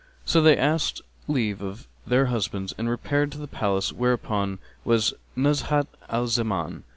So 0.25 0.41
they 0.41 0.57
asked 0.57 0.99
leave 1.27 1.61
of 1.61 1.85
their 2.07 2.25
husbands 2.25 2.73
and 2.75 2.89
repaired 2.89 3.31
to 3.33 3.37
the 3.37 3.45
palace 3.45 3.93
wherein 3.93 4.57
was 4.83 5.13
Nuzhat 5.37 5.85
al 6.09 6.25
Zaman. 6.25 6.83